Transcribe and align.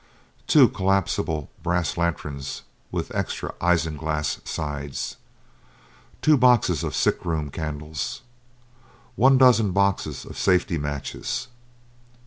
Two 0.47 0.67
collapsible 0.67 1.51
brass 1.61 1.95
lanterns, 1.95 2.63
with 2.91 3.13
extra 3.13 3.53
isinglass 3.61 4.39
sides. 4.43 5.17
Two 6.23 6.37
boxes 6.37 6.83
of 6.83 6.95
sick 6.95 7.23
room 7.23 7.51
candles. 7.51 8.21
One 9.15 9.37
dozen 9.37 9.73
boxes 9.73 10.25
of 10.25 10.39
safety 10.39 10.79
matches. 10.79 11.49